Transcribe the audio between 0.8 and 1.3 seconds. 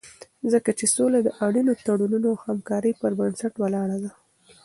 سوله د